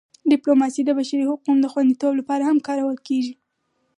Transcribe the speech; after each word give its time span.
ډیپلوماسي 0.31 0.81
د 0.85 0.89
بشري 0.99 1.23
حقونو 1.29 1.59
د 1.61 1.67
خوندیتوب 1.73 2.13
لپاره 2.19 2.43
هم 2.49 2.57
کارول 2.67 2.97
کېږي. 3.07 3.33